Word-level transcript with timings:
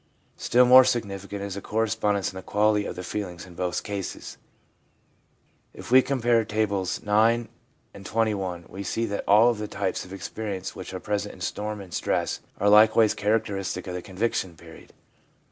Still 0.37 0.65
more 0.65 0.83
significant 0.83 1.43
is 1.43 1.53
the 1.53 1.61
correspondence 1.61 2.31
in 2.31 2.35
the 2.35 2.41
quality 2.41 2.87
of 2.87 2.95
the 2.95 3.03
feelings 3.03 3.45
in 3.45 3.53
both 3.53 3.83
cases. 3.83 4.39
If 5.75 5.91
we 5.91 6.01
compare 6.01 6.43
Tables 6.43 6.97
IX. 7.05 7.49
and 7.93 8.03
XXL, 8.03 8.67
we 8.67 8.81
see 8.81 9.05
that 9.05 9.23
all 9.27 9.51
of 9.51 9.59
the 9.59 9.67
types 9.67 10.03
of 10.03 10.11
experience 10.11 10.75
which 10.75 10.91
are 10.95 10.99
present 10.99 11.35
in 11.35 11.41
storm 11.41 11.79
and 11.81 11.93
stress 11.93 12.39
are 12.59 12.67
likewise 12.67 13.13
characteristic 13.13 13.85
of 13.85 13.93
the 13.93 14.01
conviction 14.01 14.55
period. 14.55 14.91